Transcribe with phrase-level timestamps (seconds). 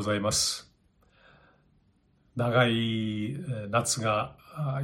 [0.00, 0.72] ございます。
[2.34, 3.36] 長い
[3.68, 4.34] 夏が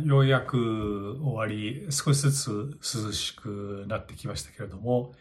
[0.05, 5.15] ようやく終わり、少しずつ涼しくなってきましたけれども、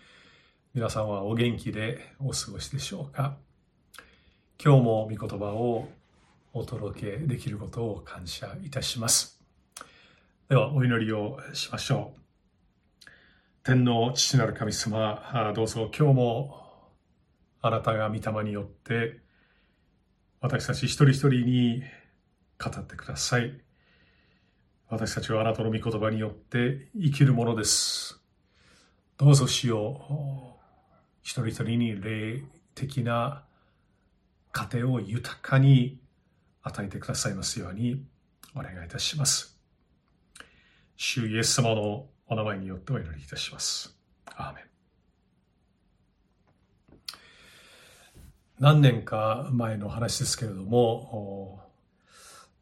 [0.74, 3.38] 皆さんはお元気でお過ごしでしょうか？
[4.62, 5.88] 今日も御言葉を
[6.52, 9.42] お届けできることを感謝いたします。
[10.50, 12.20] では、お祈りをしましょう。
[13.64, 16.92] 天の父なる神様、どうぞ今日も
[17.62, 19.24] あなたが御霊によって
[20.46, 21.84] 私たち一人一人に
[22.64, 23.60] 語ってください。
[24.88, 28.22] 私たちはあなたの御言葉によって生きるものです。
[29.18, 30.62] どうぞしよう。
[31.24, 32.44] 一人一人に霊
[32.76, 33.44] 的な
[34.52, 36.00] 家庭を豊かに
[36.62, 38.06] 与えてくださいますように
[38.56, 39.60] お願いいたします。
[40.96, 43.98] 主イエス様のお名前によってお祈りいたします。
[44.28, 44.75] アーメン。
[48.58, 51.62] 何年か前の話ですけれども、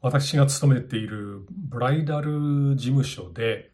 [0.01, 3.71] 私が勤めているブライダル事務所で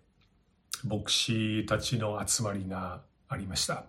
[0.83, 3.85] 牧師たちの集まりがありました。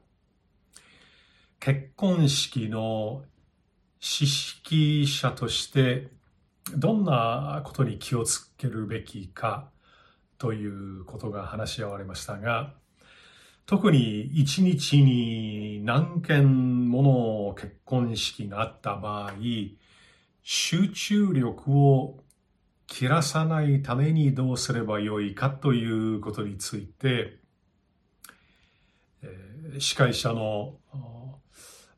[1.59, 3.25] 結婚式の
[3.99, 6.09] 知識者として
[6.77, 9.69] どんなことに気をつけるべきか
[10.39, 12.75] ということが話し合われましたが、
[13.71, 19.35] 特に一日に何件もの結婚式があった場合、
[20.43, 22.19] 集中力を
[22.89, 27.39] 切らさないためにどうすればよいかということについて、
[29.79, 30.75] 司会者の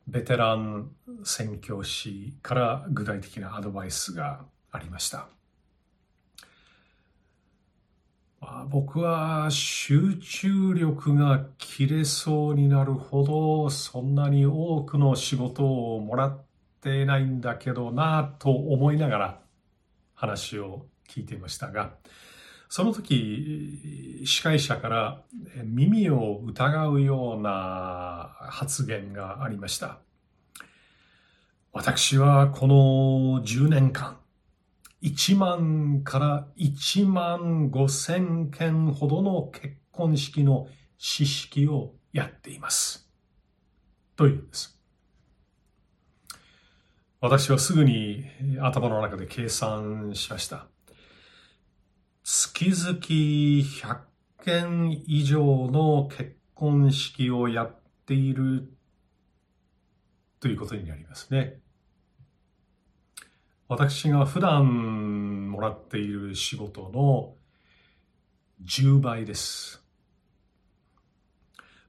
[0.06, 0.90] ベテラン
[1.24, 5.26] 宣教師から具体的なアドバイスがありました。
[8.68, 16.42] 僕は集中力が切れそうになるほどそんなに多くの仕事をもらっ
[16.80, 19.40] てないんだけどなと思いながら
[20.14, 21.94] 話を聞いていましたが
[22.68, 25.22] その時司会者から
[25.62, 29.98] 耳を疑うような発言がありました。
[31.74, 34.18] 私はこの10年間
[35.02, 40.68] 1万から1万5千件ほどの結婚式の
[40.98, 43.10] 知識をやっています。
[44.16, 44.78] というんです。
[47.20, 48.24] 私はすぐに
[48.60, 50.66] 頭の中で計算しました。
[52.24, 53.98] 月々100
[54.44, 58.72] 件以上の結婚式をやっている
[60.40, 61.61] ということになりますね。
[63.72, 67.32] 私が普段もらっている仕事の
[68.66, 69.82] 10倍です。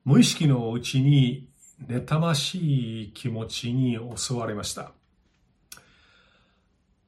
[0.05, 1.49] 無意識のうちに
[1.85, 4.93] 妬ましい気持ちに襲われました。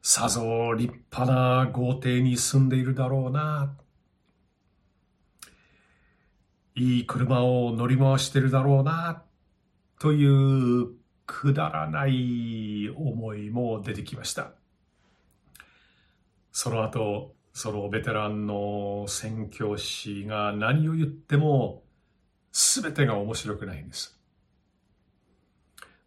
[0.01, 3.77] さぞ立派な豪邸に住んでいるだろうな。
[6.75, 9.23] いい車を乗り回してるだろうな。
[9.99, 10.89] という
[11.25, 14.51] くだらない思いも出てきました。
[16.57, 21.83] その後、そのベテランの宣教師が何を言っても
[22.53, 24.17] 全てが面白くないんです。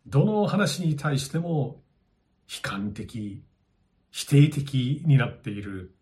[0.07, 1.83] どの話に対しても
[2.51, 3.43] 悲観的、
[4.11, 5.95] 否定的になっている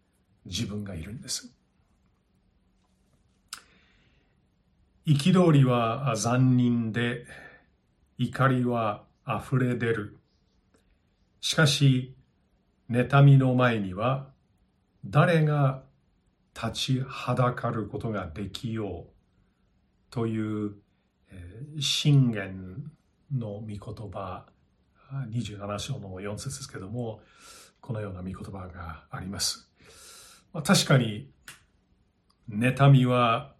[0.44, 1.52] 自分がいるんです。
[5.06, 7.26] 憤りは残忍で、
[8.16, 10.16] 怒りは溢れ出る。
[11.40, 12.14] しかし、
[12.88, 14.35] 妬みの前には
[15.10, 15.82] 誰が
[16.54, 19.12] 立ちはだかることができよう
[20.10, 20.74] という
[21.80, 22.90] 信玄
[23.32, 24.46] の御言葉
[25.30, 27.20] 27章の4節ですけども
[27.80, 29.70] このような御言葉があります。
[30.52, 31.30] ま確かに
[32.50, 33.54] 妬みは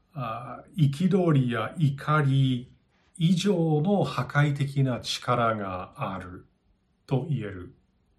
[0.76, 2.72] 憤りや怒り
[3.18, 6.46] 以上の破壊的な力がある
[7.06, 7.74] と言える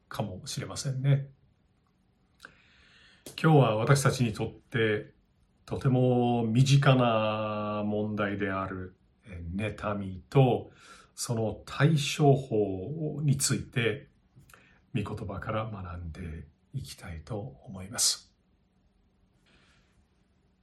[0.08, 1.30] かもしれませんね。
[3.36, 5.12] 今日は私たちにとって
[5.66, 8.96] とても身近な問題である
[9.56, 10.72] 妬みと
[11.16, 14.08] その対処法について
[14.96, 18.32] 御言葉から学んでいきたいと思います。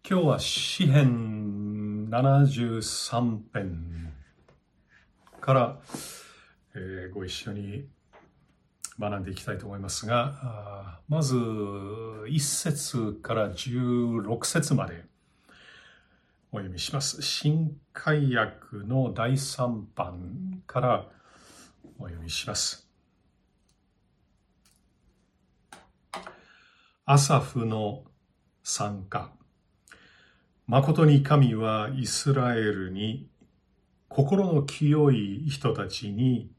[0.08, 4.12] 今日は詩編73編
[5.40, 5.78] から、
[6.74, 7.88] えー、ご一緒に
[8.98, 15.04] 学んでいきたいと思いますが、まず1節から16節まで
[16.52, 17.20] お読みします。
[17.20, 18.56] 新海訳
[18.86, 21.06] の第3版から
[21.98, 22.88] お読みします。
[27.06, 28.04] アサフの
[28.62, 29.32] 参加。
[30.66, 33.28] 誠に神はイスラエルに
[34.08, 36.50] 心の清い人たちに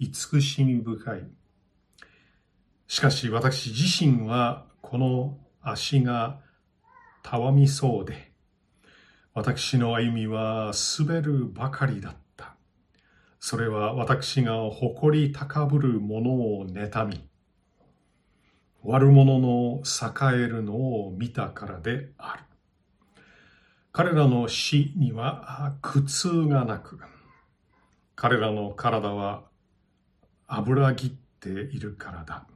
[0.00, 1.24] 慈しみ深い。
[2.92, 6.40] しかし私自身はこの足が
[7.22, 8.32] たわみそうで、
[9.32, 12.54] 私の歩みは滑るばかりだった。
[13.40, 17.26] それは私が誇り高ぶるものを妬み、
[18.82, 22.42] 悪者の栄えるのを見たからである。
[23.92, 27.00] 彼らの死には苦痛がなく、
[28.16, 29.44] 彼らの体は
[30.46, 31.10] 油ぎっ
[31.40, 32.46] ているからだ。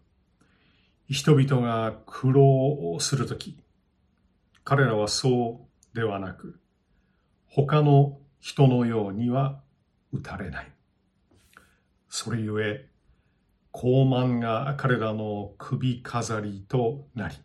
[1.08, 2.44] 人々が苦労
[2.92, 3.58] をするとき、
[4.64, 6.58] 彼らはそうではなく、
[7.46, 9.60] 他の人のようには
[10.12, 10.72] 打たれない。
[12.08, 12.88] それゆえ、
[13.70, 17.36] 高慢が彼らの首飾りとなり、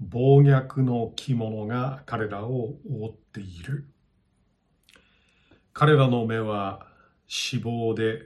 [0.00, 3.86] 暴虐の着物が彼らを覆っている。
[5.74, 6.86] 彼らの目は
[7.28, 8.22] 脂肪で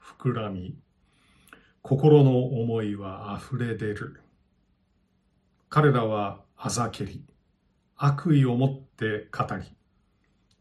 [0.00, 0.76] 膨らみ、
[1.88, 4.20] 心の思いは溢れ出る。
[5.68, 7.22] 彼らはあざけり、
[7.96, 9.62] 悪意を持って語り、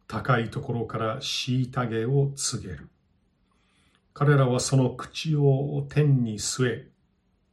[0.08, 2.90] 高いところから虐げを告げる。
[4.14, 6.88] 彼らはその口を天に据え、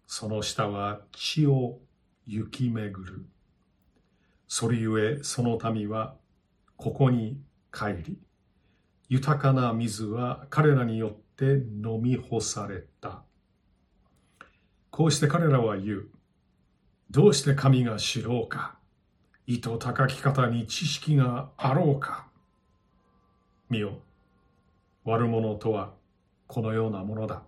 [0.06, 1.78] その下は地を
[2.26, 3.24] 行き巡る。
[4.48, 6.14] それゆえその民は
[6.76, 7.40] ここに
[7.72, 8.18] 帰り、
[9.08, 13.22] 豊かな水は彼らによって飲み干された。
[14.92, 16.08] こうして彼らは言う。
[17.10, 18.76] どうして神が知ろうか
[19.46, 22.26] 意図高き方に知識があろうか
[23.70, 24.00] 見よ。
[25.04, 25.94] 悪者とは
[26.46, 27.42] このようなものだ。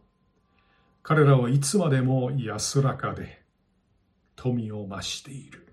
[1.03, 3.43] 彼らはいつまでも安らかで
[4.37, 5.69] 富を増している。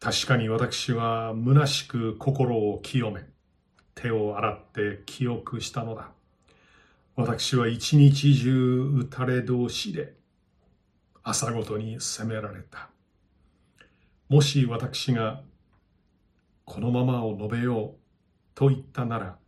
[0.00, 3.20] 確かに私は虚しく心を清め、
[3.94, 6.08] 手を洗って記憶したのだ。
[7.16, 10.21] 私は一日中打たれ同士で、
[11.24, 12.90] 朝ごとに責められた。
[14.28, 15.42] もし私が
[16.64, 17.98] このままを述べよう
[18.54, 19.38] と言ったなら、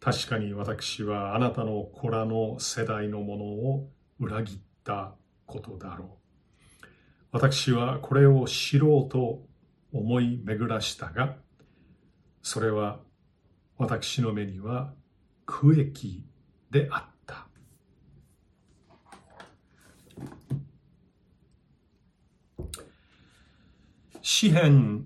[0.00, 3.90] 確かに私はあなたの子らの世代のものを
[4.20, 5.14] 裏切った
[5.46, 6.08] ことだろう。
[7.32, 9.42] 私はこれを知ろうと
[9.92, 11.36] 思い巡らしたが、
[12.42, 13.00] それは
[13.76, 14.92] 私の目には
[15.46, 16.22] 苦役
[16.70, 17.13] であった。
[24.26, 25.04] 詩編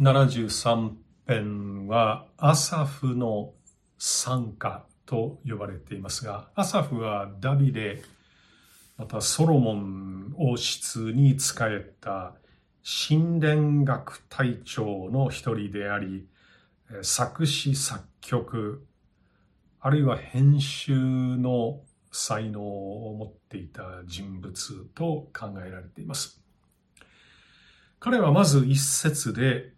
[0.00, 0.92] 73
[1.28, 3.52] 編はアサフの
[3.98, 8.02] 参加と呼ばれていますが、アサフはダビデ、
[8.96, 12.32] またソロモン王室に仕えた
[13.06, 16.26] 神殿学隊長の一人であり、
[17.02, 18.86] 作詞作曲、
[19.78, 21.80] あるいは編集の
[22.10, 26.41] 才能を持っていた人物と考えられています。
[28.04, 29.74] 彼はまず一節で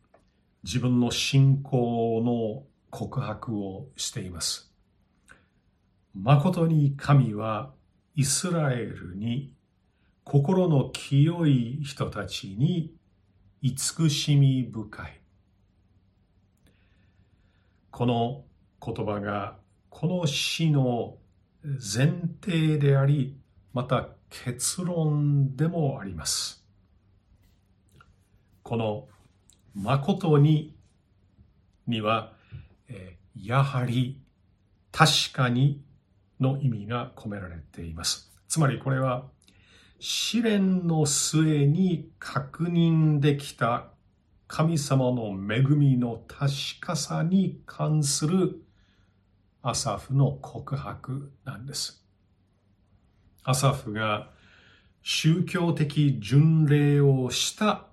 [0.62, 4.72] 自分の信仰の告白をしています。
[6.14, 7.74] 誠に神は
[8.16, 9.52] イスラエルに
[10.24, 12.94] 心の清い人たちに
[13.60, 15.20] 慈しみ深い。
[17.90, 18.44] この
[18.82, 19.58] 言葉が
[19.90, 21.18] この詩の
[21.62, 23.36] 前提であり、
[23.74, 26.63] また結論でもあります。
[28.64, 29.06] この
[29.74, 30.74] 誠に
[31.86, 32.32] には
[32.88, 34.18] えやはり
[34.90, 35.82] 確かに
[36.40, 38.32] の意味が込められています。
[38.48, 39.26] つまりこれは
[39.98, 43.90] 試練の末に確認できた
[44.46, 48.62] 神様の恵みの確かさに関する
[49.62, 52.02] アサフの告白なんです。
[53.42, 54.30] アサフが
[55.02, 57.88] 宗教的巡礼をした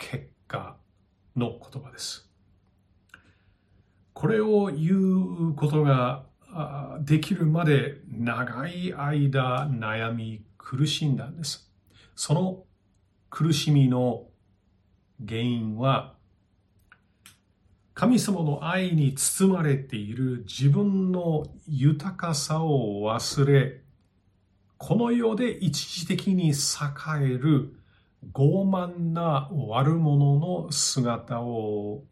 [0.00, 0.76] 結果
[1.36, 2.28] の言葉です。
[4.14, 6.24] これを言うことが
[7.00, 11.70] できるまで長い間悩み苦しんだんです。
[12.16, 12.64] その
[13.28, 14.26] 苦しみの
[15.24, 16.14] 原因は
[17.94, 23.82] 神様の愛に包まれている自分の豊かさを忘れ
[24.78, 26.54] この世で一時的に栄
[27.22, 27.79] える
[28.32, 32.04] 傲慢な悪者の姿を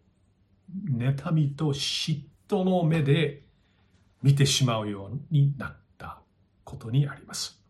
[0.91, 3.43] 妬みと嫉妬の目で
[4.23, 6.21] 見てしまうようになった
[6.65, 7.61] ことにあります。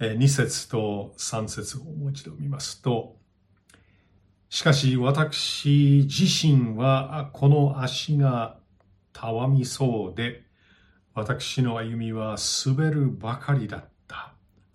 [0.00, 3.16] 2節と3節をもう一度見ますと、
[4.48, 8.56] しかし私自身はこの足が
[9.12, 10.44] たわみそうで、
[11.14, 13.97] 私の歩みは滑るばかりだった。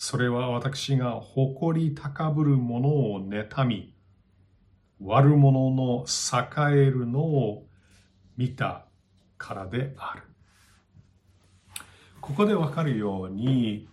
[0.05, 3.95] それは私が誇り高ぶるものを妬み、
[4.99, 7.67] 悪者の栄えるのを
[8.35, 8.83] 見た
[9.37, 10.23] からである。
[12.19, 13.87] ここでわかるように、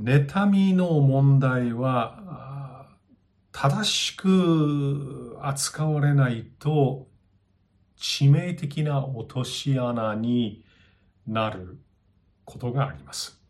[0.00, 2.86] 妬みの問題は
[3.50, 7.08] 正しく扱われないと
[7.98, 10.64] 致命的な落とし穴に
[11.26, 11.80] なる
[12.44, 13.42] ことがあります。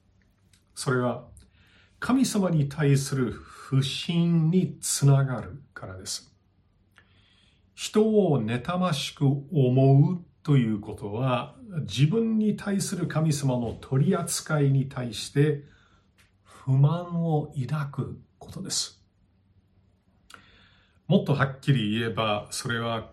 [0.74, 1.30] それは
[2.02, 6.34] 神様に対する不信につながるからです。
[7.76, 15.62] 人を妬ましく思うということは自分に対する神様の取り扱いに対して
[16.42, 19.00] 不満を抱くことです。
[21.06, 23.12] もっとはっきり言えばそれは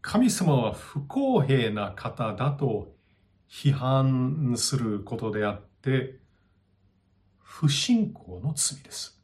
[0.00, 2.94] 神様は不公平な方だと
[3.50, 6.27] 批判することであって
[7.50, 9.18] 不信仰の罪です。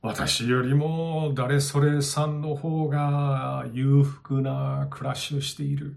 [0.00, 5.96] 私よりも誰それさんの方が裕福な暮らしをしている。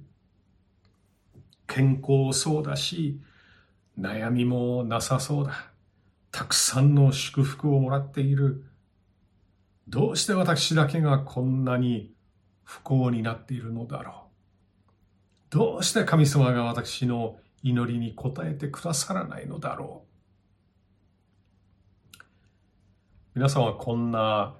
[1.66, 3.20] 健康そうだし、
[3.98, 5.72] 悩みもなさそうだ。
[6.32, 8.66] たくさんの祝福をもらっている。
[9.88, 12.14] どうして私だけがこんなに
[12.64, 15.58] 不幸になっているのだろう。
[15.58, 20.08] どうして神様が私の祈りに応えてくださらないのだろう。
[23.36, 24.56] 皆さんはこんな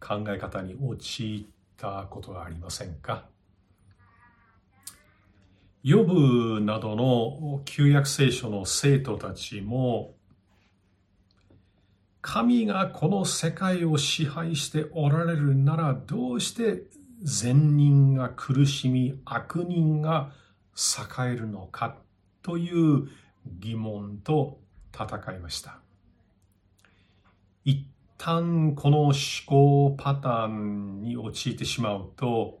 [0.00, 3.26] 考え方に陥ったことはありませんか？
[5.82, 10.14] ヨブなどの旧約聖書の生徒たちも
[12.22, 16.84] 神がこの世界を支配しておられるならどうして
[17.22, 20.32] 善人が苦しみ悪人が
[20.74, 21.96] 栄えるのか？
[22.44, 23.08] という
[23.58, 24.60] 疑問と
[24.94, 25.80] 戦いました。
[27.64, 29.14] 一旦この思
[29.46, 32.60] 考パターンに陥ってしまうと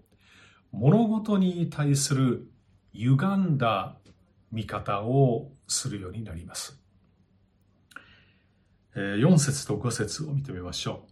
[0.72, 2.50] 物事に対する
[2.94, 3.96] 歪んだ
[4.50, 6.80] 見方をするようになります。
[8.94, 11.10] 4節と5節を見てみましょう。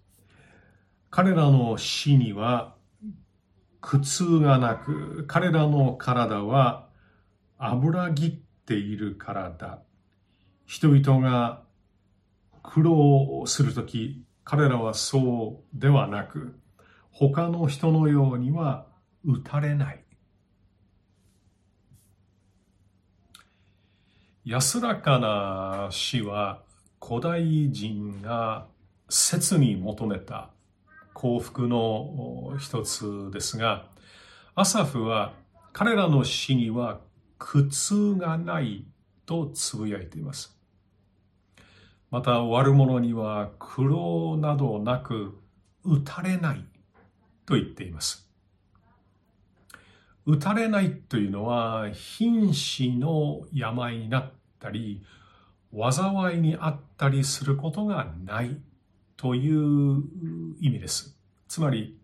[1.11, 2.75] 彼らの死には
[3.81, 6.89] 苦痛がなく、彼らの体は
[7.59, 8.33] 油ぎっ
[8.67, 9.83] ているからだ。
[10.67, 11.63] 人々が
[12.63, 16.59] 苦労するとき、彼らはそうではなく、
[17.11, 18.87] 他の人のようには
[19.25, 20.05] 打たれない。
[24.45, 26.63] 安らかな死は
[27.01, 28.67] 古代人が
[29.09, 30.51] 切に求めた
[31.13, 33.87] 幸福の一つですが、
[34.55, 35.35] アサフは
[35.73, 37.01] 彼らの死には
[37.45, 38.87] 苦痛がない
[39.27, 40.57] とつぶやいています。
[42.09, 45.37] また悪者には苦労などなく
[45.83, 46.65] 打たれない
[47.45, 48.31] と言っています。
[50.25, 55.03] 打たれないというのは瀕死の病になったり
[55.73, 58.57] 災いにあったりすることがない
[59.17, 60.05] という
[60.61, 61.19] 意味です。
[61.49, 61.99] つまり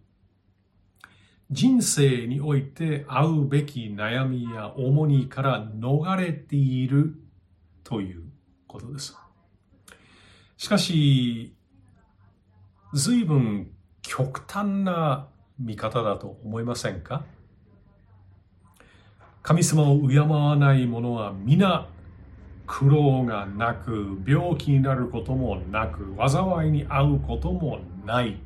[1.50, 7.14] 人生において会うべき悩みや重荷から逃れている
[7.84, 8.24] という
[8.66, 9.16] ことです。
[10.58, 11.54] しかし、
[12.92, 13.70] 随分
[14.02, 15.28] 極端な
[15.58, 17.24] 見方だと思いませんか？
[19.42, 21.88] 神様を敬わない者は皆
[22.66, 28.38] 苦労がなく病気になることもなく災いに遭うこともない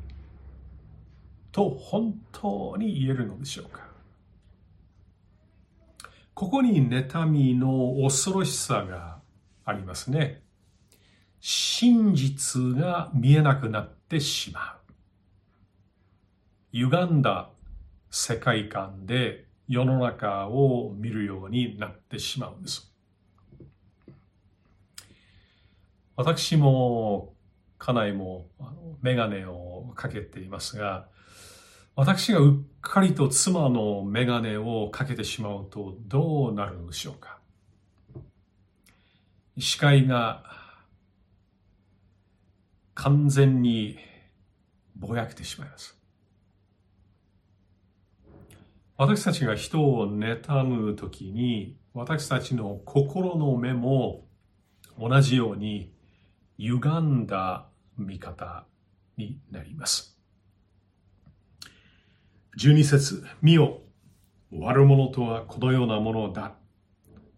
[1.53, 3.87] と本当に言えるのでしょうか
[6.33, 9.19] ここに妬みの恐ろしさが
[9.63, 10.41] ありますね。
[11.39, 14.93] 真実が見えなくなってしまう。
[16.71, 17.49] 歪んだ
[18.09, 22.91] 世界観で世の中を見るようになってしまうんです。
[26.15, 27.35] 私も
[27.77, 28.47] 家内も
[29.01, 31.07] メガネをかけていますが、
[31.95, 37.39] 私がうっかりと妻のメガネをかけてしまうとどうなるのでしょうか
[39.57, 40.43] 視界が
[42.95, 43.97] 完全に
[44.95, 45.97] ぼやけてしまいます。
[48.97, 54.25] 私たちが人を妬むときに、私たちの心の目も
[54.99, 55.91] 同じように
[56.57, 58.65] 歪んだ見方
[59.17, 60.12] になります。
[62.57, 63.81] 12節見よ
[64.51, 66.53] 悪者とはこのようなものだ。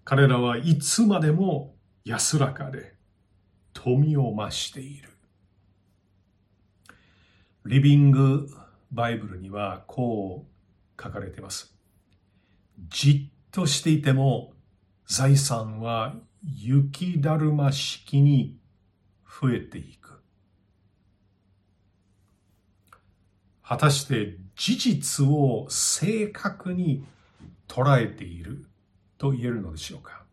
[0.03, 2.93] 彼らはいつまでも安らかで
[3.73, 5.09] 富を増している。
[7.65, 8.47] リビング
[8.91, 11.73] バイブルにはこう書かれています。
[12.89, 14.53] じっとしていても
[15.07, 18.57] 財産は雪だるま式に
[19.41, 20.04] 増えていく。
[23.67, 27.03] 果たして事実を正確に
[27.67, 28.65] 捉えている
[29.17, 30.23] と言えるのでしょうか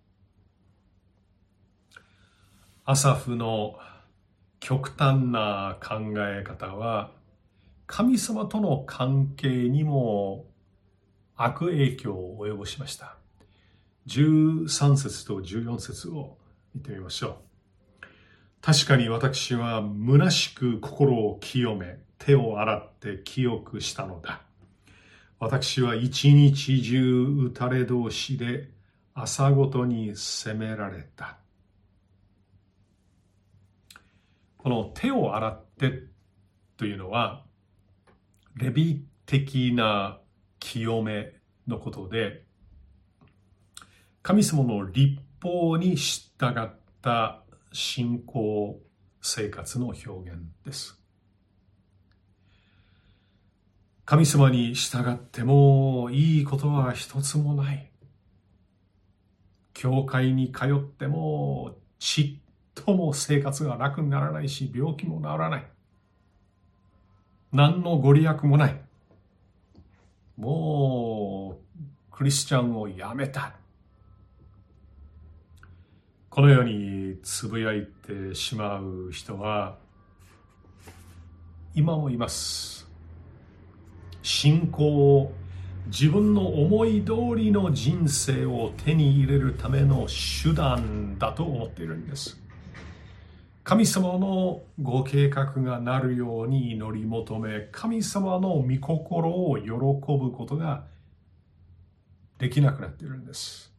[2.85, 3.77] アサフの
[4.61, 7.13] 極端な考え方は
[7.87, 10.47] 神様との関係にも
[11.37, 13.17] 悪影響を及ぼしました。
[14.07, 16.39] 13節と14節を
[16.75, 18.07] 見てみましょう。
[18.61, 24.43] 確かに私は虚しく心を清め、手を洗って清くしたのだ。
[25.41, 28.71] 私は一日中打たれ同士で
[29.13, 31.39] 朝ごとに責められた。
[34.57, 36.05] この手を洗って
[36.77, 37.45] というのは、
[38.55, 40.21] レビ的な
[40.61, 41.33] 清め
[41.67, 42.45] のことで、
[44.23, 48.81] 神様の立法に従った信仰
[49.21, 51.02] 生活の表現です。
[54.05, 57.91] 神様に従ってもいいことは一つもない。
[59.75, 62.43] 教会に通ってもちっ
[62.75, 65.67] とも生活が楽にならないし、病気も治らない。
[67.53, 68.81] 何のご利益もない。
[70.37, 73.55] もう、クリスチャンをやめた。
[76.29, 79.79] このようにつぶやいてしまう人は、
[81.75, 82.82] 今もいます。
[84.23, 85.33] 信仰を
[85.87, 90.07] 自分の思い通りの人生を手に入れるための
[90.43, 92.41] 手段だと思っているんです。
[93.65, 100.85] 神様のご計画がなるように祈り求め、神様の御心を喜ぶことが
[102.39, 103.73] できなくなっているんです。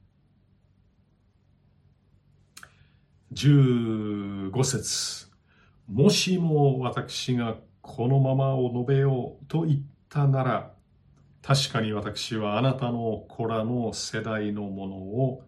[3.34, 5.28] 15節
[5.90, 9.80] もしも私がこのままを述べようと言っ
[10.14, 10.74] たなら、
[11.42, 15.44] 確かに私はあなたの子らの世代のものを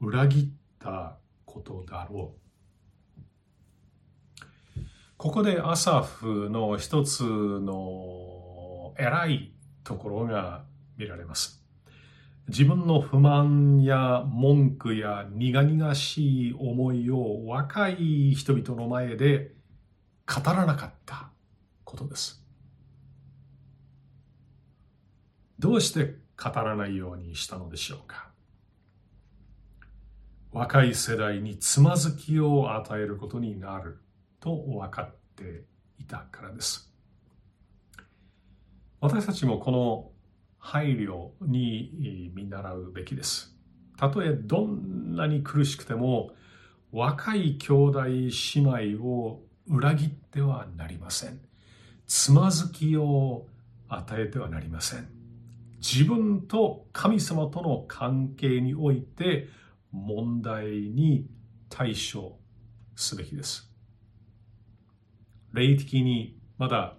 [0.00, 2.34] 裏切ったことだろ
[4.76, 4.80] う。
[5.16, 9.52] ここでアサフの一つの偉い
[9.84, 10.64] ところが
[10.98, 11.64] 見られます。
[12.48, 19.54] 自分の不満や文句や苦々しい思いを若い人々の前で
[20.26, 21.30] 語らなかった
[21.84, 22.43] ことです。
[25.64, 28.28] どうして語らないようにしたのでしょうか？
[30.52, 33.98] 若い世代につまずきを与えることになる
[34.40, 35.64] と分かって
[35.98, 36.92] いたからです。
[39.00, 40.10] 私たちもこの
[40.58, 43.56] 配慮に見習うべきです。
[43.96, 46.32] たとえどんなに苦しくても
[46.92, 51.40] 若い兄弟姉妹を裏切ってはなりません。
[52.06, 53.46] つまずきを
[53.88, 55.23] 与えてはなりません。
[55.86, 59.50] 自分と神様との関係において
[59.92, 61.28] 問題に
[61.68, 62.38] 対処
[62.96, 63.70] すべきです。
[65.52, 66.96] 霊的にまだ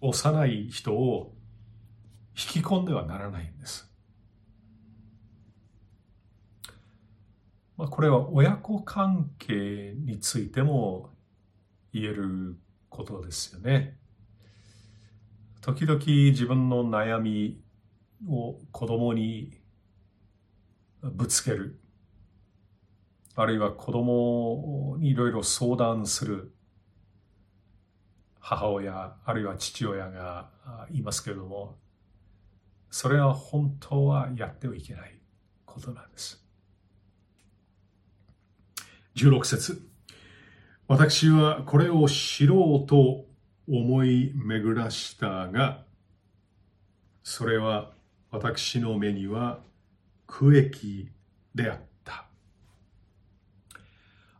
[0.00, 1.34] 幼い人を
[2.30, 3.92] 引き込んではならないんです。
[7.76, 11.10] まあ、これは親子関係についても
[11.92, 13.98] 言えることですよね。
[15.60, 17.60] 時々自分の悩み
[18.26, 19.60] を子供に
[21.02, 21.78] ぶつける。
[23.36, 26.52] あるいは子供にいろいろ相談する。
[28.48, 30.48] 母親あるいは父親が
[30.90, 31.76] いますけれども
[32.90, 35.18] それは本当はやってはいけない
[35.66, 36.42] ことなんです
[39.16, 39.82] 16節
[40.86, 43.26] 私はこれを知ろうと
[43.68, 45.84] 思い巡らしたが
[47.22, 47.90] それは
[48.30, 49.60] 私の目には
[50.26, 51.10] 苦役
[51.54, 51.88] であった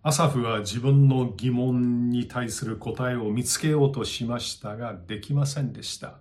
[0.02, 6.18] アサフは自分の疑問に対する答えを見つけようとしましたができませんでした。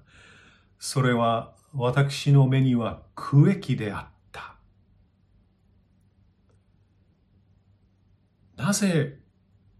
[0.80, 4.56] それは私の目には苦役であった。
[8.56, 9.20] なぜ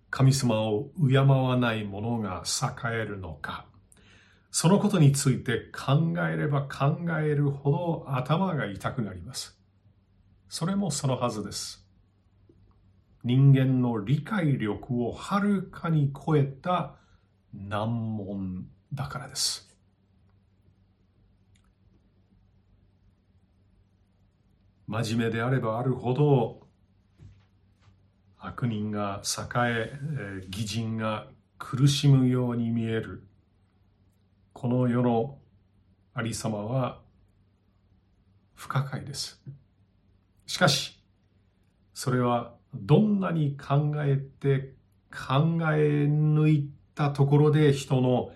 [0.10, 3.66] 神様を敬わない者が栄えるのか。
[4.52, 9.60] そのことについて考えれば考えるほど頭が痛くなります。
[10.50, 11.86] それもそのはずです。
[13.24, 16.96] 人間の理解力をはるかに超えた
[17.54, 19.68] 難問だからです。
[24.88, 26.66] 真面目であればあるほど
[28.40, 30.00] 悪人が栄え
[30.48, 33.27] 義人が苦しむように見える
[34.60, 35.38] この世の
[36.16, 37.00] ありさまは
[38.56, 39.40] 不可解です
[40.48, 41.00] しかし
[41.94, 44.74] それはどんなに考えて
[45.12, 48.34] 考え抜いたところで人の思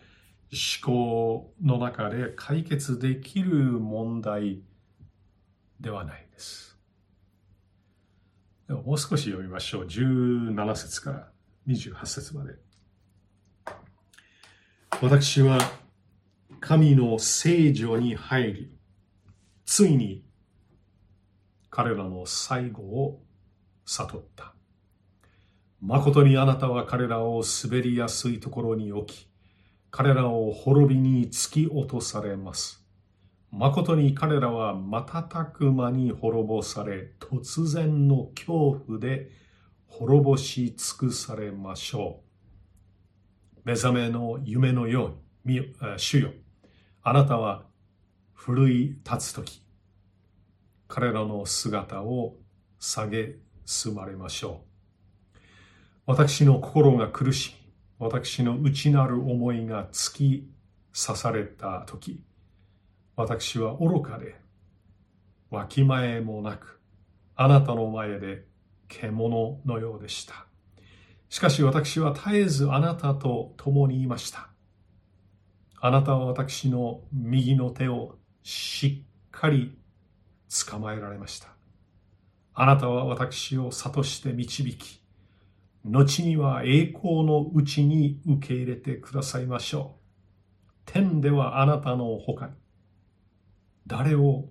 [0.84, 4.62] 考の中で解決できる問題
[5.80, 6.78] ではないです。
[8.68, 9.86] ではもう少し読みましょう。
[9.86, 11.32] 17節から
[11.68, 12.54] 28節まで。
[15.02, 15.58] 私は
[16.64, 18.78] 神の聖女に入り、
[19.66, 20.24] ついに
[21.72, 23.24] 彼らの最後を
[23.84, 24.54] 悟った。
[25.82, 29.28] 誠にあなたは彼らを滑りやすいところに置き、
[29.90, 32.86] 彼らを滅びに突き落とされます。
[33.50, 39.32] 誠に彼らは瞬く間に滅ぼされ、突然の恐怖で
[39.88, 42.22] 滅ぼし尽くされましょ
[43.58, 43.62] う。
[43.66, 46.34] 目覚めの夢のように、主よ、
[47.04, 47.64] あなたは
[48.34, 49.64] 奮い立つとき、
[50.88, 52.36] 彼らの姿を
[52.78, 54.62] 下げ進まれましょ
[55.36, 55.40] う。
[56.06, 60.52] 私の心が苦しみ、私の内なる思いが突き
[60.94, 62.24] 刺されたとき、
[63.16, 64.40] 私は愚かで、
[65.50, 66.80] わきまえもなく、
[67.36, 68.46] あなたの前で
[68.88, 70.46] 獣のようでした。
[71.30, 74.51] しかし私は絶えずあなたと共にいました。
[75.84, 79.76] あなたは私の右の手をしっかり
[80.68, 81.48] 捕まえられました。
[82.54, 85.02] あなたは私を諭して導き、
[85.84, 90.72] 後には栄光のうちに受け入れてくださいましょう。
[90.86, 92.54] 天ではあなたの他に、
[93.88, 94.50] 誰を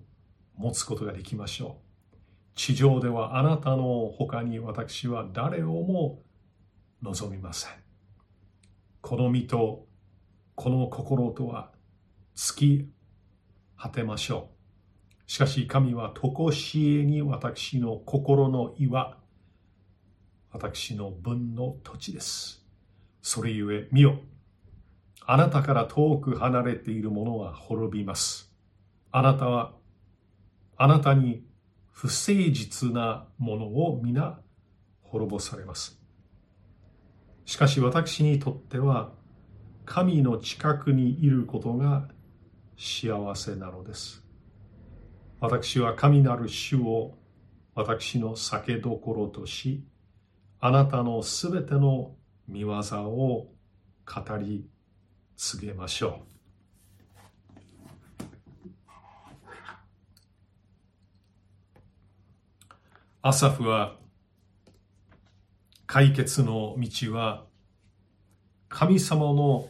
[0.57, 1.79] 持つことができましょ
[2.13, 2.17] う。
[2.55, 6.23] 地上ではあなたの他に私は誰をも
[7.01, 7.71] 望みません。
[8.99, 9.87] この身と
[10.55, 11.71] この心とは
[12.35, 12.89] 突き
[13.77, 14.49] 果てましょ
[15.27, 15.31] う。
[15.31, 19.17] しかし神は常しえに私の心の岩、
[20.51, 22.65] 私の分の土地です。
[23.21, 24.19] それゆえ見よ。
[25.25, 28.53] あなたから遠く離れている者は滅びます。
[29.11, 29.73] あなたは、
[30.77, 31.45] あなたに
[31.91, 34.39] 不誠実なものを皆
[35.03, 36.01] 滅ぼされます。
[37.45, 39.11] しかし私にとっては、
[39.93, 42.07] 神の近くにいることが
[42.77, 44.23] 幸せなのです。
[45.41, 47.17] 私は神なる主を
[47.75, 49.83] 私の酒どころとし、
[50.61, 52.15] あなたのすべての
[52.47, 53.53] 見業を
[54.05, 54.65] 語り
[55.35, 56.21] 告げましょ
[58.21, 58.23] う。
[63.23, 63.97] アサフは
[65.85, 67.43] 解決の道は
[68.69, 69.67] 神様の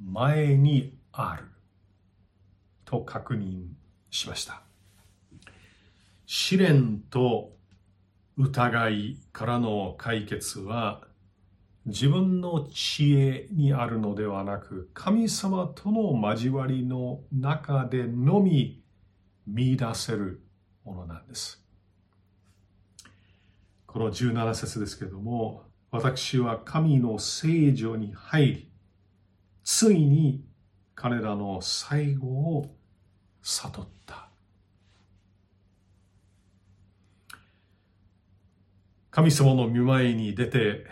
[0.00, 1.44] 前にある
[2.84, 3.66] と確認
[4.10, 4.62] しました。
[6.26, 7.52] 試練と
[8.36, 11.02] 疑いからの解決は
[11.86, 18.82] 自分の知恵にあるのではなく神様との交わりの中でのみ
[19.46, 20.42] 見出せる
[20.84, 21.64] ものなんです。
[23.86, 28.67] この17節ですけれども私は神の聖女に入り
[29.70, 30.42] ついに
[30.94, 32.74] 彼らの最後を
[33.42, 34.30] 悟った。
[39.10, 40.86] 神様の御前に出て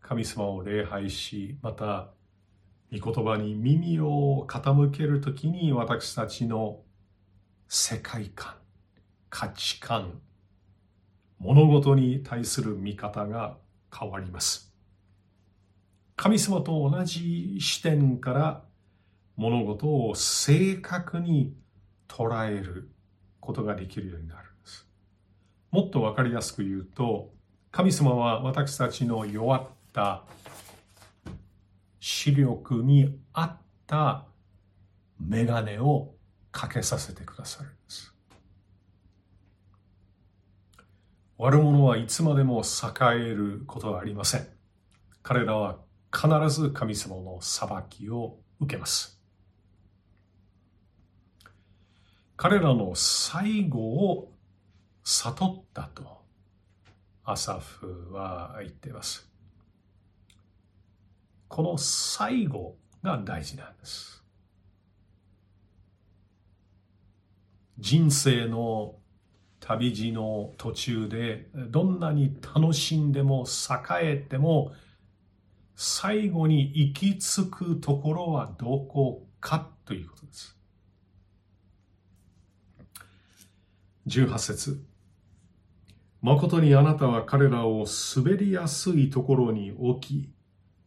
[0.00, 2.10] 神様を礼拝しまた
[2.92, 6.80] 御言葉に耳を傾けるときに私たちの
[7.68, 8.56] 世界観
[9.30, 10.20] 価値観
[11.38, 13.56] 物事に対する見方が
[13.96, 14.71] 変わります
[16.22, 18.62] 神様と同じ視点から
[19.34, 21.52] 物事を正確に
[22.06, 22.92] 捉える
[23.40, 24.86] ことができるようになるんです
[25.72, 27.32] もっとわかりやすく言うと、
[27.72, 30.22] 神様は私たちの弱った
[31.98, 33.56] 視力に合っ
[33.88, 34.24] た
[35.18, 36.14] メガネを
[36.52, 38.14] かけさせてくださるんです。
[41.36, 44.46] 悪者はいつまでも栄えることはありません。
[45.24, 45.78] 彼らは
[46.14, 49.18] 必ず神様の裁きを受けます。
[52.36, 54.32] 彼らの最後を
[55.04, 56.22] 悟ったと
[57.24, 59.28] アサフは言っています。
[61.48, 64.22] この最後が大事なんです。
[67.78, 68.96] 人生の
[69.60, 74.72] 旅路の途中でどんなに楽しんでも栄えても
[75.74, 80.56] 最後に行き着くところはどこかということです。
[84.06, 84.84] 18節
[86.20, 87.84] 誠にあなたは彼らを
[88.16, 90.32] 滑りやすいところに置き、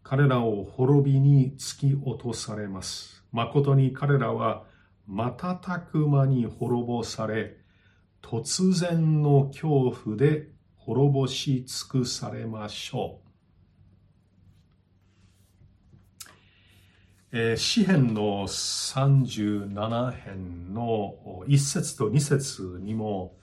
[0.02, 3.24] 彼らを滅びに突き落とされます。
[3.32, 4.64] 誠に彼らは
[5.08, 7.58] 瞬く間に滅ぼされ、
[8.22, 13.25] 突然の恐怖で滅ぼし尽くされましょう。
[17.38, 21.16] えー、詩篇の37編の
[21.48, 23.36] 1節と2節にも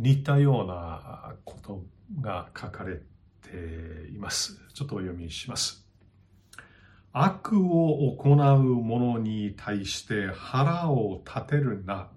[0.00, 1.84] 似たようなこと
[2.20, 4.58] が書かれています。
[4.74, 5.86] ちょっとお読みします。
[7.12, 8.36] 悪を行う
[8.82, 12.08] 者に対して腹を立てるな。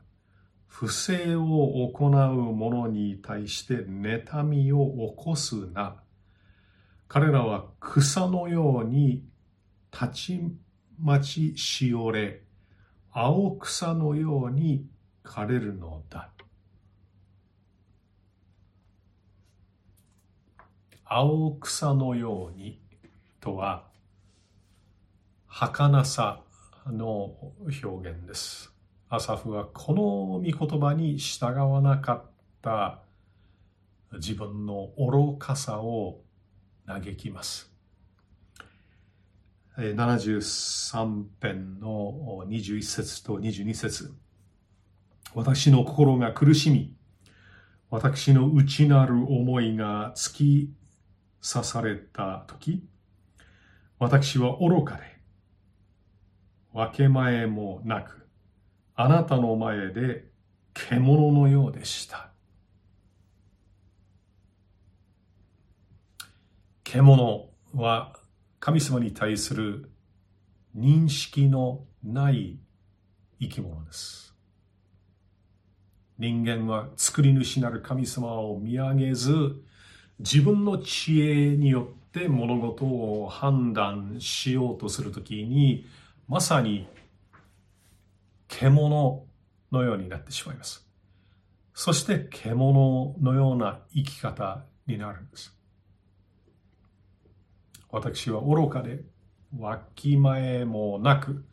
[0.66, 2.12] 不正を行う
[2.56, 5.98] 者に対して妬みを起こすな。
[7.08, 9.24] 彼らは草のように
[9.92, 10.42] 立ち
[11.04, 12.44] 待ちしおれ、
[13.12, 14.86] 青草のように
[15.24, 16.30] 枯れるのだ。
[21.04, 22.80] 青草のように
[23.40, 23.88] とは、
[25.48, 26.42] 儚さ
[26.86, 27.36] の
[27.84, 28.72] 表現です。
[29.10, 32.24] アサフはこの御言葉に従わなかっ
[32.62, 33.00] た
[34.14, 36.22] 自分の愚かさを
[36.86, 37.71] 嘆きます。
[39.78, 44.14] 73編の21節と22節
[45.34, 46.94] 私の心が苦しみ、
[47.90, 50.74] 私の内なる思いが突き
[51.42, 52.84] 刺された時、
[53.98, 55.04] 私は愚かで、
[56.74, 58.28] 分け前もなく、
[58.96, 60.26] あなたの前で
[60.74, 62.32] 獣のようでした。
[66.84, 68.21] 獣は
[68.62, 69.90] 神様に対する
[70.78, 72.60] 認識のない
[73.40, 74.36] 生き物です。
[76.20, 79.60] 人間は作り主なる神様を見上げず、
[80.20, 85.88] 自分の知恵によって物事を判断しようとするときに、
[86.28, 86.88] まさに
[88.48, 89.26] 獣
[89.72, 90.88] のようになってしまいます。
[91.74, 95.61] そして獣のような生き方になるんです。
[97.92, 99.02] 私は愚かで、
[99.58, 101.44] わきまえもなく、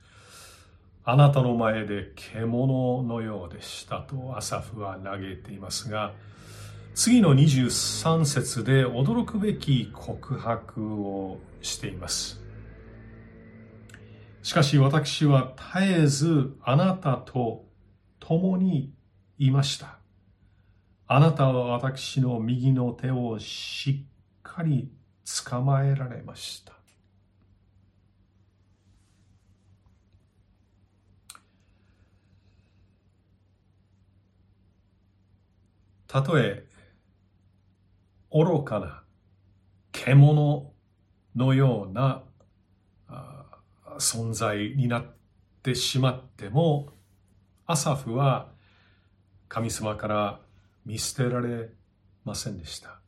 [1.04, 6.12] あなたの前で獣のようでしたとアサフは嘆いていますが、
[6.94, 12.40] 次の23節で驚くべき告白をしています。
[14.42, 17.64] しかし私は絶えずあなたと
[18.20, 18.92] 共に
[19.38, 19.98] いました。
[21.06, 24.08] あなたは私の右の手をしっ
[24.42, 24.90] かり
[25.44, 26.72] 捕まえられました。
[36.06, 36.66] たとえ
[38.32, 39.02] 愚かな
[39.92, 40.72] 獣
[41.36, 42.22] のような
[43.98, 45.06] 存在になっ
[45.62, 46.88] てしまっても
[47.66, 48.48] アサフは
[49.48, 50.40] 神様から
[50.86, 51.68] 見捨てられ
[52.24, 53.00] ませんでした。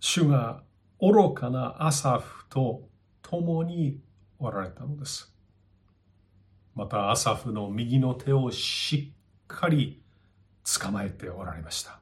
[0.00, 0.64] 主が
[1.00, 2.88] 愚かなアサフと
[3.22, 4.00] 共に
[4.38, 5.34] おられたのです。
[6.74, 10.02] またアサフの右の手をしっかり
[10.80, 12.00] 捕まえておられました。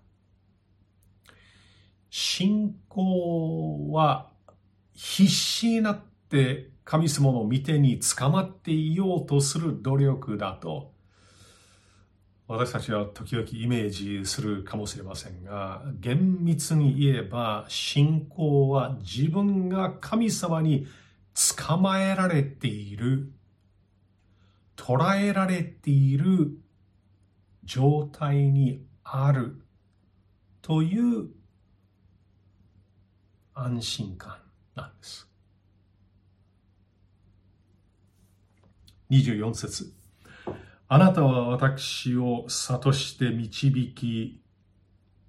[2.11, 4.31] 信仰は
[4.95, 10.93] 必死になって神様の御手に捕まっていようとする努力だと
[12.51, 20.87] 私たちは時々イメージするかもしれませんが、厳密に言えば信仰は自分が神様に
[21.59, 23.31] 捕まえられている、
[24.77, 26.59] 捉えられている
[27.65, 29.61] 状態にある
[30.63, 31.29] という
[33.53, 34.39] 安心感
[34.75, 35.29] なんです。
[39.11, 39.98] 24節
[40.91, 44.41] あなたは私を諭して導き、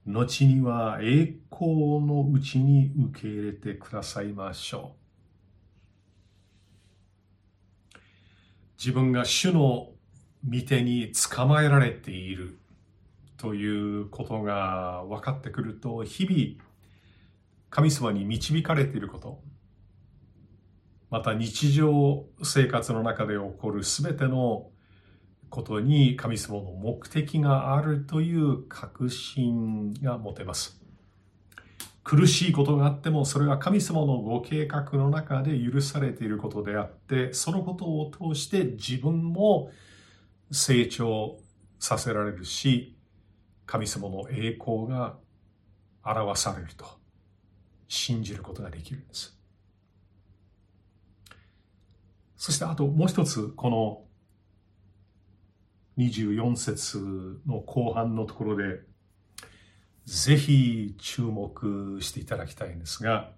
[0.06, 4.96] 後には栄光のうちに受け入れてくださいましょ
[7.94, 7.98] う。
[8.78, 9.90] 自分が主の
[10.50, 12.58] 御手に捕まえられている
[13.36, 16.64] ということが分かってくると、日々
[17.70, 19.42] 神様に導かれていること、
[21.10, 24.72] また日常生活の中で起こるすべての
[25.50, 30.80] ことに神様の目的があるという確信が持てます。
[32.04, 39.70] 苦しいことがあってもそれは神様のご計画の中で許されていることであってそのことを通して自分も
[40.52, 41.38] 成長
[41.78, 42.96] させられるし
[43.68, 45.18] 神様の栄光が
[46.04, 46.86] 表されると
[47.88, 49.38] 信じることができるんです。
[52.38, 54.02] そしてあともう一つこの
[56.00, 58.80] 24節の後半のところで、
[60.06, 63.32] ぜひ注目していただきたいんですが、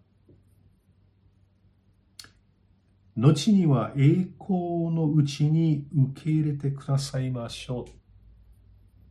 [3.17, 7.85] 後には栄光のうちに受け入れてくださいましょう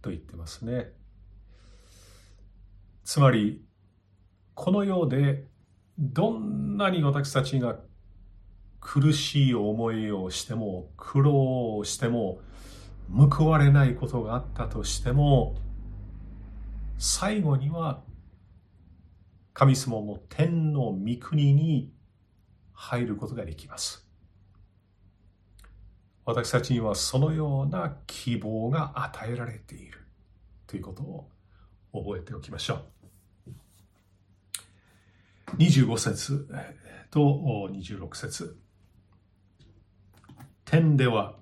[0.00, 0.92] と言ってますね。
[3.04, 3.62] つまり、
[4.54, 5.44] この世で
[5.98, 7.80] どんなに私たちが
[8.80, 12.40] 苦しい思いをしても苦労をしても
[13.12, 15.56] 報われないことがあったとしても
[16.98, 18.02] 最後には
[19.52, 21.92] 神様の天の御国に
[22.72, 24.06] 入ることができます。
[26.24, 29.98] 私たちにはそのような希望が与えられている
[30.66, 31.28] ということを
[31.92, 32.84] 覚えておきましょう。
[35.56, 36.48] 25節
[37.10, 38.56] と26節
[40.64, 41.39] 天では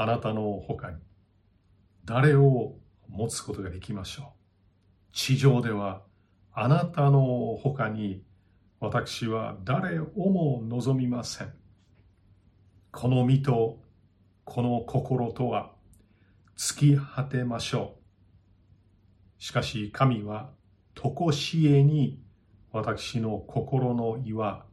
[0.00, 0.96] あなたの他に
[2.06, 2.78] 誰を
[3.10, 4.32] 持つことができましょ
[5.12, 5.14] う。
[5.14, 6.00] 地上では
[6.54, 8.22] あなたの他に
[8.78, 11.52] 私は誰をも望みません。
[12.90, 13.78] この身と
[14.44, 15.72] この心とは
[16.56, 17.98] 尽き果てましょ
[19.38, 19.42] う。
[19.42, 20.48] しかし神は
[20.94, 22.22] 常しえに
[22.72, 24.64] 私の心の岩、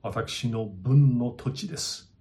[0.00, 2.13] 私の分の土地です。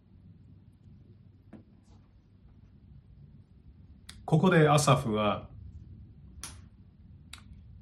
[4.25, 5.49] ここでアサフは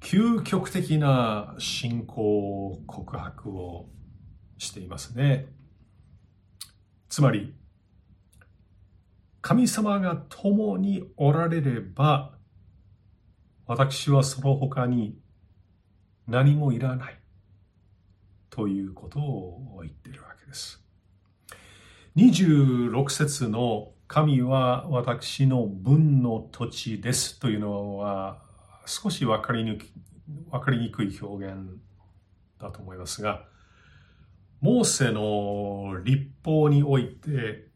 [0.00, 3.88] 究極的な信仰告白を
[4.58, 5.46] していますね。
[7.08, 7.54] つまり、
[9.40, 12.32] 神様が共におられれば、
[13.66, 15.18] 私はその他に
[16.26, 17.18] 何もいらない
[18.50, 20.84] ということを言っているわけです。
[22.16, 28.42] 26節の神は私の分の土地ですというのは
[28.84, 29.86] 少し分かりにく
[30.50, 31.56] 分かりにくい表現
[32.60, 33.46] だと思いますが、
[34.60, 37.68] モーセの立法において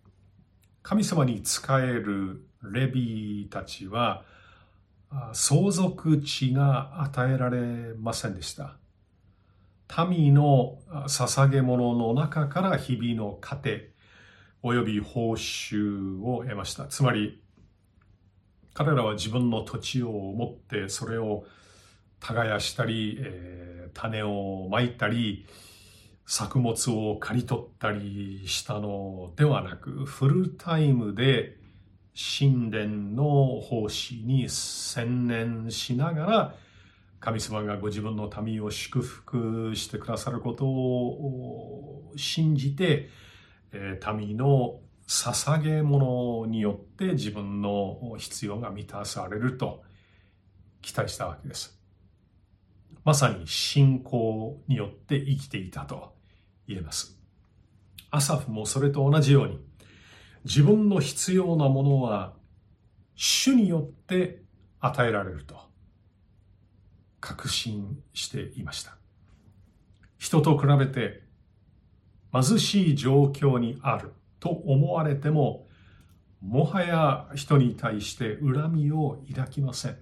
[0.82, 4.22] 神様に仕えるレビーたちは
[5.32, 8.76] 相続地が与えられませんでした。
[10.06, 13.88] 民の捧げ物の中から日々の糧、
[14.62, 16.86] および報酬を得ました。
[16.86, 17.40] つまり、
[18.74, 21.44] 彼らは自分の土地を持ってそれを
[22.20, 25.46] 耕したり、えー、種をまいたり、
[26.26, 31.56] 作物を刈り取ったりしたのではなく、フルタイムで
[32.14, 36.54] 神殿の奉仕に専念しながら、
[37.20, 43.08] 神様がご自分の民を祝福してくださることを信じて、
[44.16, 49.82] 民の捧げ物によって自分の必要が満たされると
[50.82, 51.78] 期待したわけです。
[53.04, 56.14] まさに信仰によって生きていたと
[56.66, 57.16] 言えます。
[58.10, 59.60] アサフもそれと同じように
[60.44, 62.34] 自分の必要なものは
[63.14, 64.42] 主によって
[64.80, 65.56] 与えられると
[67.20, 68.96] 確信していました。
[70.18, 71.25] 人と比べて
[72.42, 75.66] 貧しい状況にあると思われても、
[76.40, 79.96] もはや人に対して恨みを抱きません。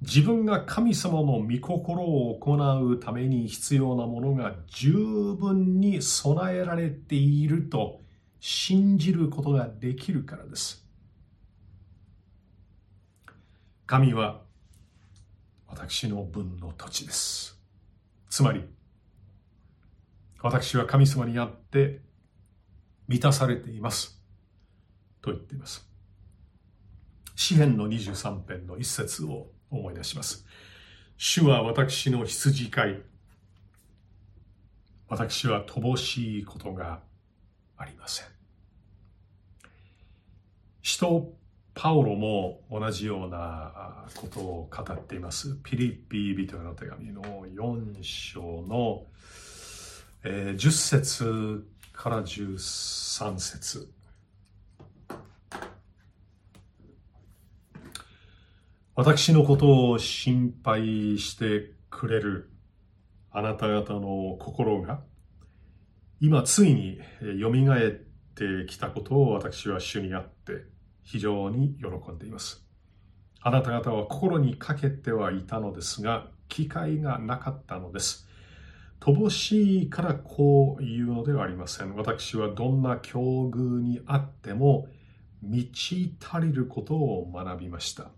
[0.00, 4.92] 自分が神様の御心を行うために必要なものが十
[5.38, 8.00] 分に備えられていると
[8.40, 10.84] 信じることができるからです。
[13.86, 14.40] 神は
[15.68, 17.60] 私の分の土地です。
[18.28, 18.64] つまり、
[20.42, 22.00] 私は神様にあって
[23.08, 24.20] 満たされています。
[25.20, 25.86] と言っています。
[27.36, 30.44] 詩篇の23編の一節を思い出します。
[31.16, 33.02] 主は私の羊飼い。
[35.08, 37.00] 私は乏しいことが
[37.76, 38.26] ありません。
[40.82, 41.32] 使徒
[41.74, 45.58] パウロも同じようなことを語っています。
[45.62, 49.06] ピリピ人への手紙の4章の、
[50.24, 53.92] えー、10節から13節
[58.94, 62.50] 私のことを心配してくれる
[63.32, 65.00] あなた方の心が
[66.20, 67.00] 今ついに
[67.40, 67.90] 蘇っ
[68.34, 70.66] てきたことを私は主にあって
[71.02, 72.64] 非常に喜んでいます。
[73.40, 78.28] あなた方は心にかけてはいたのですが機会がなかったのです。
[79.04, 81.96] 乏しいからこう言うのではありません。
[81.96, 83.18] 私はどんな境
[83.50, 84.86] 遇にあっても
[85.42, 88.12] 満ち足りることを学びました。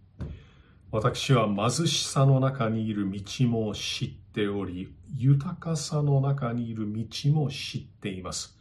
[0.91, 8.59] 私は貧しさの中にいる道も知っており、豊かさの中にいる道も知っています。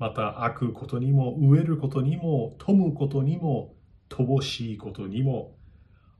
[0.00, 3.76] また、開くことにも、植えることにも、富むことにも、
[4.08, 5.54] 乏しいことにも、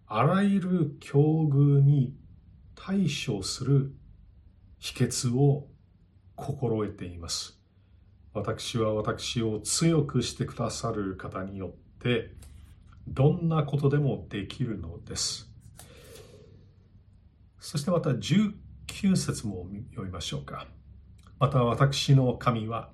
[0.07, 1.19] あらゆる境
[1.51, 2.15] 遇に
[2.77, 3.93] 対処する
[4.83, 5.69] 秘訣を
[6.35, 7.57] 心得ています。
[8.35, 11.71] 私は私を強くしてくださる方によっ
[12.01, 12.33] て、
[13.07, 15.49] どんなことでもできるのです。
[17.61, 20.67] そしてまた19節も読みましょうか。
[21.39, 22.91] また私の神は、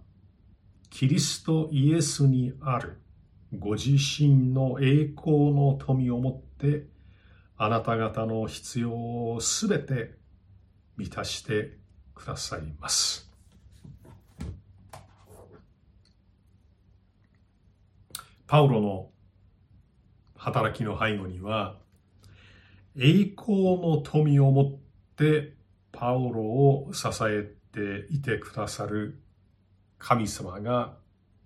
[0.90, 3.00] キリストイエスにある
[3.58, 6.84] ご自身の栄光の富をもって、
[7.56, 8.92] あなた方の必要
[9.32, 10.18] をすべて
[10.98, 11.78] 満たして
[12.14, 13.30] くださいます。
[18.48, 19.10] パウロの
[20.34, 21.76] 働きの背後には、
[22.96, 25.54] 栄光の富をもって
[25.92, 29.20] パウロを支えていてくださる
[29.98, 30.96] 神様が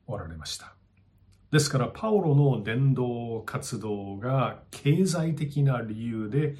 [0.06, 0.74] おられました。
[1.50, 6.54] ですから、パウロの伝道活動が経済的な理由で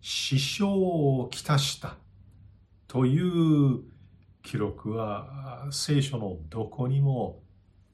[0.00, 1.96] 支障をきたした
[2.88, 3.82] という
[4.42, 7.42] 記録は聖書のどこにも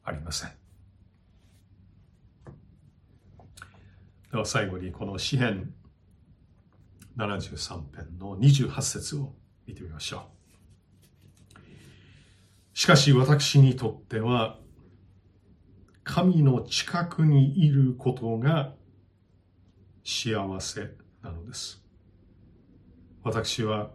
[0.05, 0.53] ありません。
[4.31, 5.75] では最後にこの詩篇
[7.17, 9.35] 73編の28節を
[9.67, 10.29] 見てみましょ
[11.57, 11.59] う。
[12.73, 14.59] しかし私にとっては
[16.05, 18.75] 神の近くにいることが
[20.05, 20.91] 幸せ
[21.23, 21.83] なのです。
[23.25, 23.91] 私は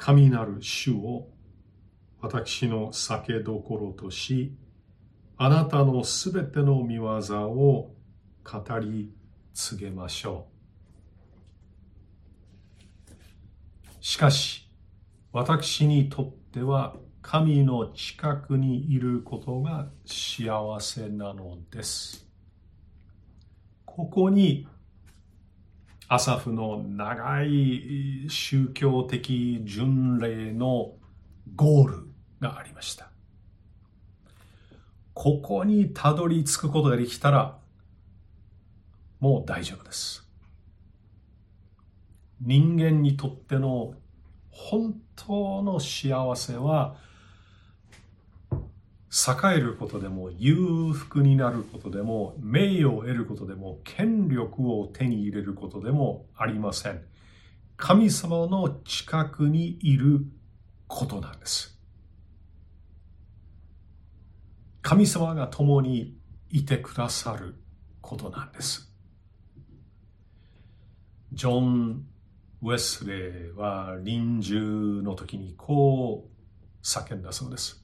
[0.00, 1.28] 神なる主を
[2.22, 4.56] 私の酒どころとし、
[5.36, 7.94] あなたのすべての見業を
[8.42, 9.12] 語り
[9.52, 10.46] 告げましょ
[13.92, 13.94] う。
[14.00, 14.70] しかし、
[15.32, 22.26] 私にとっては神の近くにいることが幸せなのです。
[23.84, 24.66] ここに
[26.12, 30.94] アサフの長い宗教的巡礼の
[31.54, 32.08] ゴール
[32.40, 33.12] がありました。
[35.14, 37.58] ここにたどり着くことができたら
[39.20, 40.28] もう大丈夫です。
[42.40, 43.94] 人間にとっての
[44.50, 46.96] 本当の幸せは
[49.12, 57.02] 栄えることでも裕福になることでも名誉を得ることでも権力を手に入れることでもありません。
[57.76, 60.26] 神様の近くにいる
[60.86, 61.76] ことなんです。
[64.82, 66.16] 神様が共に
[66.48, 67.56] いてくださる
[68.00, 68.92] ことなんです。
[71.32, 72.06] ジョン
[72.62, 77.79] ウェスレーは臨終の時にこう叫んだそうです。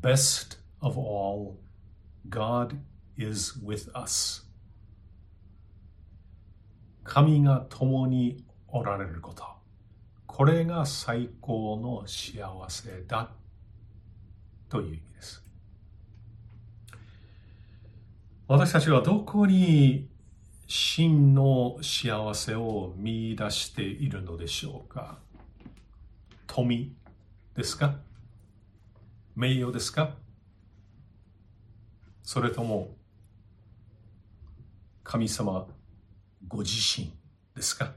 [0.00, 1.58] Best of all,
[2.28, 2.78] God
[3.18, 4.46] is with us.
[7.04, 9.44] 神が共におられること。
[10.26, 13.30] これが最高の幸せだ
[14.70, 15.44] という意味です。
[18.48, 20.08] 私たちはどこに
[20.66, 25.18] 真の幸せを見出しているのでしょうか
[26.46, 26.94] 富
[27.54, 27.96] ですか
[29.36, 30.14] 名誉ですか？
[32.22, 32.94] それとも
[35.02, 35.66] 神様
[36.46, 37.12] ご自身
[37.54, 37.92] ですか？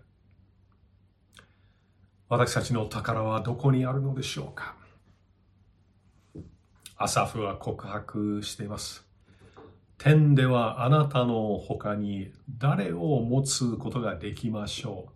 [2.29, 4.75] 私たちの宝はどこにあるのでしょうか？
[6.95, 9.05] アサフは告白しています。
[9.97, 15.12] 天ではあなたの他に誰を持つことができましょう？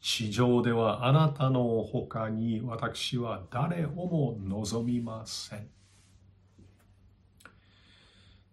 [0.00, 5.68] 地上ではあなたの他に私は誰をも望みません。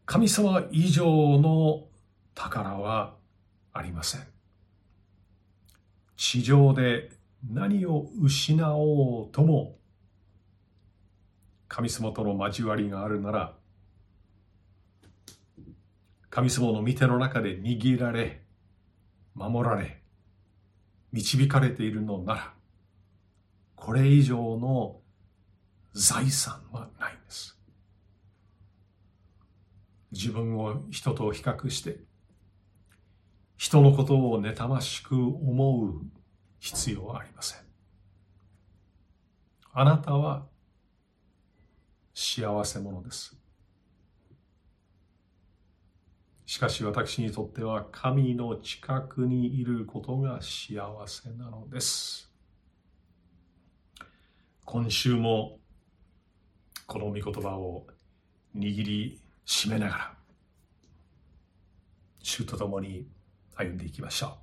[0.06, 1.06] 神様以上
[1.40, 1.86] の
[2.34, 3.16] 宝は
[3.74, 4.22] ありません。
[6.18, 7.12] 地上で
[7.50, 9.78] 何を失おうとも
[11.68, 13.54] 神様との交わりがあるなら
[16.30, 18.42] 神様の御手の中で握られ
[19.36, 20.02] 守られ
[21.16, 22.54] 導かれているのなら
[23.76, 25.00] これ以上の
[25.94, 27.58] 財産はないんです。
[30.12, 32.00] 自分を人と比較して
[33.56, 36.02] 人のことを妬ましく思う
[36.60, 37.60] 必要はありません。
[39.72, 40.46] あなたは
[42.14, 43.38] 幸せ者です。
[46.46, 52.30] しかし私にとっては神の近くにいることが幸せなのです。
[54.64, 55.58] 今週も
[56.86, 57.88] この御言葉を
[58.56, 60.14] 握りしめながら
[62.22, 63.08] 主と共に
[63.56, 64.38] 歩んでいきましょ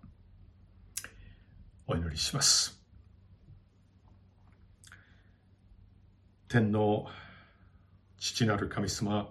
[1.89, 1.93] う。
[1.93, 2.81] お祈りします。
[6.49, 7.07] 天の
[8.19, 9.29] 父なる神様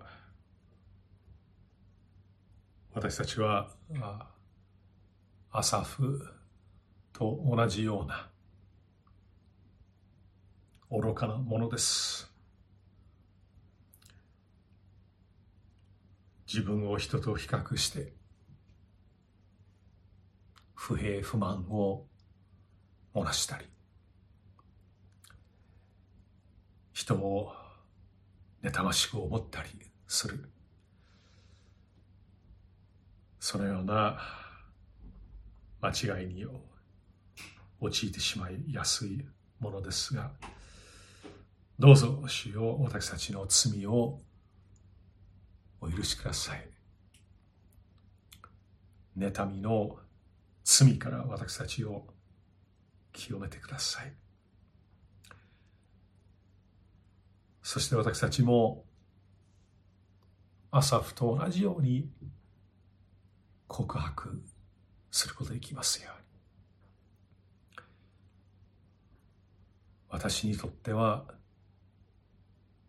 [2.93, 3.69] 私たちは
[5.49, 6.21] アサフ
[7.13, 8.29] と同じような
[10.89, 12.29] 愚かなものです。
[16.45, 18.13] 自分を人と比較して
[20.75, 22.05] 不平不満を
[23.15, 23.65] 漏らしたり
[26.91, 27.53] 人を
[28.61, 29.69] 妬ましく思ったり
[30.07, 30.49] する。
[33.41, 34.19] そのような
[35.81, 36.45] 間違いに
[37.79, 39.25] 陥ってしまいやすい
[39.59, 40.29] ものですが
[41.79, 44.19] どうぞ主よ私たちの罪を
[45.81, 46.69] お許しください。
[49.17, 49.97] 妬みの
[50.63, 52.05] 罪から私たちを
[53.11, 54.13] 清めてください。
[57.63, 58.85] そして私たちも
[60.69, 62.07] アサフと同じように
[63.72, 64.43] 告白
[65.11, 67.86] することできますように
[70.09, 71.24] 私にとっては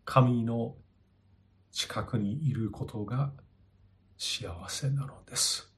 [0.03, 0.75] 神の
[1.71, 3.31] 近くにいることが
[4.17, 5.71] 幸せなのです。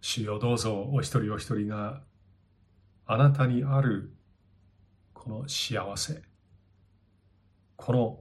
[0.00, 2.00] 主よどうぞお一人お一人が
[3.04, 4.14] あなたにある
[5.12, 6.22] この幸せ
[7.76, 8.20] この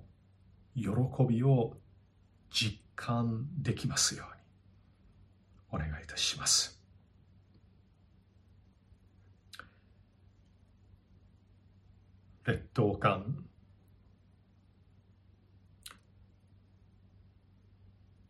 [0.76, 0.90] 喜
[1.26, 1.78] びを
[2.52, 4.26] 実感できますよ
[5.72, 6.78] うにお願いいたします。
[12.45, 13.45] 劣等感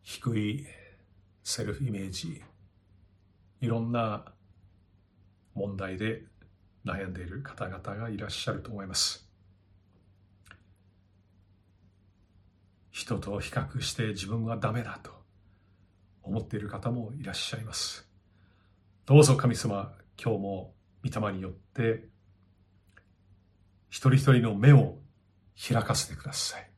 [0.04, 0.66] 低い
[1.42, 2.40] セルフイメージ。
[3.60, 4.24] いろんな
[5.54, 6.22] 問題で
[6.84, 9.29] 悩んでいる方々がいらっしゃると思います。
[13.00, 15.10] 人と比較して自分はダメだと
[16.22, 18.06] 思っている方もいらっしゃいます。
[19.06, 22.04] どうぞ神様、今日も御霊によって
[23.88, 24.98] 一人一人の目を
[25.56, 26.70] 開かせてください。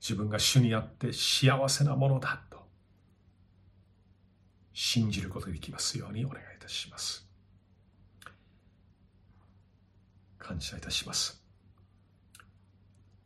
[0.00, 2.68] 自分が主にあって幸せなものだと
[4.72, 7.28] 信じることができますようにお願いいたします。
[10.38, 11.44] 感謝いたします。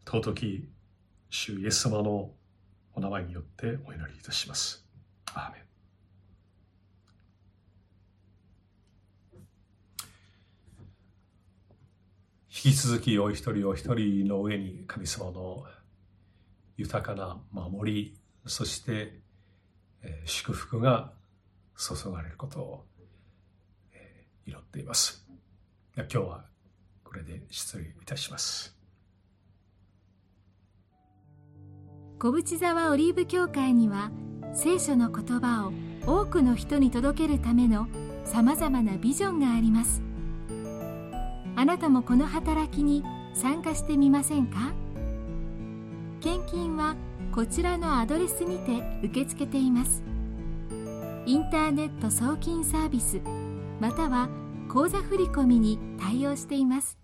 [0.07, 0.80] 尊き
[1.31, 2.33] 主イエス様の
[2.93, 4.85] お名前によってお祈りいたします。
[5.33, 5.63] アーメン
[12.53, 15.65] 引き続きお一人お一人の上に神様の
[16.77, 19.21] 豊かな守りそして
[20.25, 21.13] 祝福が
[21.79, 22.85] 注がれることを
[24.47, 25.25] 祈っています。
[25.97, 26.45] 今日は
[27.05, 28.80] これで失礼いたします。
[32.23, 34.11] 小淵沢オリーブ教会には
[34.53, 35.73] 聖書の言葉を
[36.07, 37.89] 多くの人に届けるための
[38.27, 40.03] さまざまなビジョンがあります。
[41.57, 43.03] あなたもこの働きに
[43.33, 44.75] 参加してみませんか？
[46.21, 46.95] 献金は
[47.33, 50.03] こちらのアドレスにて受け付けています。
[51.25, 53.23] インターネット送金サービス
[53.81, 54.29] または
[54.69, 56.99] 口座振込に対応しています。